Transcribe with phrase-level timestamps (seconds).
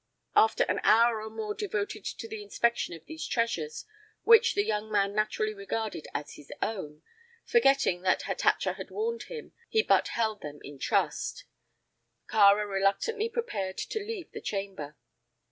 [0.35, 3.85] After an hour or more devoted to the inspection of these treasures,
[4.23, 7.03] which the young man naturally regarded as his own,
[7.45, 11.45] forgetting that Hatatcha had warned him he but held them in trust,
[12.27, 14.97] Kāra reluctantly prepared to leave the chamber.